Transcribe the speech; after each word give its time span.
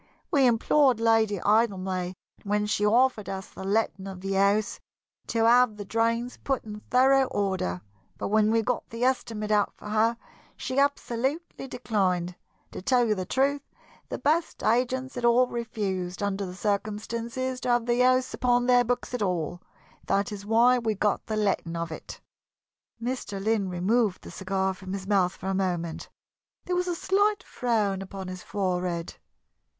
"We 0.31 0.47
implored 0.47 0.99
Lady 0.99 1.37
Idlemay, 1.37 2.15
when 2.43 2.65
she 2.65 2.83
offered 2.83 3.29
us 3.29 3.49
the 3.51 3.63
letting 3.63 4.07
of 4.07 4.21
the 4.21 4.33
house, 4.33 4.79
to 5.27 5.45
have 5.45 5.77
the 5.77 5.85
drains 5.85 6.37
put 6.37 6.63
in 6.63 6.79
thorough 6.89 7.25
order, 7.25 7.81
but 8.17 8.29
when 8.29 8.49
we 8.49 8.63
got 8.63 8.89
the 8.89 9.03
estimate 9.03 9.51
out 9.51 9.71
for 9.75 9.89
her 9.89 10.17
she 10.57 10.79
absolutely 10.79 11.67
declined. 11.67 12.35
To 12.71 12.81
tell 12.81 13.05
you 13.05 13.13
the 13.13 13.27
truth, 13.27 13.61
the 14.09 14.17
best 14.17 14.63
agents 14.63 15.13
had 15.13 15.23
all 15.23 15.45
refused, 15.45 16.23
under 16.23 16.47
the 16.47 16.55
circumstances, 16.55 17.61
to 17.61 17.69
have 17.69 17.85
the 17.85 17.99
house 17.99 18.33
upon 18.33 18.65
their 18.65 18.83
books 18.83 19.13
at 19.13 19.21
all. 19.21 19.61
That 20.07 20.31
is 20.31 20.47
why 20.47 20.79
we 20.79 20.95
got 20.95 21.27
the 21.27 21.37
letting 21.37 21.75
of 21.75 21.91
it." 21.91 22.19
Mr. 22.99 23.39
Lynn 23.39 23.69
removed 23.69 24.23
the 24.23 24.31
cigar 24.31 24.73
from 24.73 24.93
his 24.93 25.05
mouth 25.05 25.33
for 25.33 25.45
a 25.45 25.53
moment. 25.53 26.09
There 26.65 26.75
was 26.75 26.87
a 26.87 26.95
slight 26.95 27.43
frown 27.43 28.01
Upon 28.01 28.29
his 28.29 28.41
forehead. 28.41 29.17